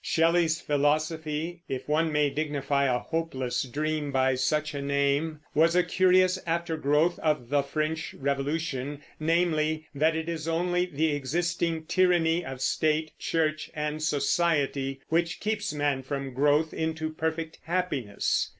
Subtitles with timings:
[0.03, 5.83] Shelley's philosophy (if one may dignify a hopeless dream by such a name) was a
[5.83, 12.61] curious aftergrowth of the French Revolution, namely, that it is only the existing tyranny of
[12.61, 18.49] State, Church, and society which keeps man from growth into perfect happiness.